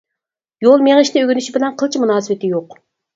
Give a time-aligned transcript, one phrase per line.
[0.67, 2.75] يول مېڭىشنى ئۆگىنىشى بىلەن قىلچە مۇناسىۋىتى يوق.